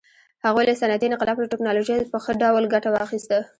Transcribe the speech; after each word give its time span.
هغوی 0.45 0.63
له 0.67 0.73
صنعتي 0.81 1.05
انقلاب 1.07 1.37
او 1.39 1.51
ټکنالوژۍ 1.53 1.97
په 2.11 2.17
ښه 2.23 2.31
ډول 2.41 2.63
ګټه 2.73 2.89
واخیسته. 2.91 3.37